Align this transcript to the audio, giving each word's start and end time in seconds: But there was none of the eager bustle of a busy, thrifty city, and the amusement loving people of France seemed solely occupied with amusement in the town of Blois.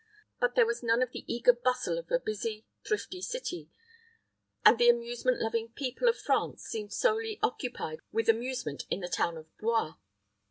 But 0.39 0.55
there 0.55 0.65
was 0.65 0.81
none 0.81 1.03
of 1.03 1.11
the 1.11 1.31
eager 1.31 1.53
bustle 1.53 1.99
of 1.99 2.09
a 2.09 2.17
busy, 2.17 2.65
thrifty 2.83 3.21
city, 3.21 3.69
and 4.65 4.79
the 4.79 4.89
amusement 4.89 5.39
loving 5.39 5.73
people 5.73 6.07
of 6.09 6.17
France 6.17 6.63
seemed 6.63 6.91
solely 6.91 7.37
occupied 7.43 7.99
with 8.11 8.27
amusement 8.27 8.85
in 8.89 9.01
the 9.01 9.07
town 9.07 9.37
of 9.37 9.55
Blois. 9.59 9.93